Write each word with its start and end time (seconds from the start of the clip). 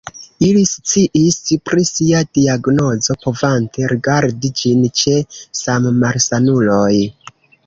Ili 0.45 0.61
sciis 0.69 1.35
pri 1.69 1.83
sia 1.89 2.21
diagnozo, 2.37 3.17
povante 3.27 3.91
rigardi 3.93 4.53
ĝin 4.63 4.83
ĉe 5.03 5.15
sammalsanuloj. 5.63 6.93